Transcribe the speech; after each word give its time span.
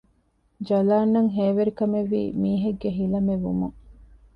ޖަލާންއަށް 0.67 1.31
ހޭވެރިކަމެއްވީ 1.35 2.21
މީހެއްގެ 2.41 2.89
ހިލަމެއްވުމުން 2.97 3.75